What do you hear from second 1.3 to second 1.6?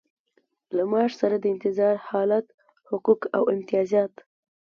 د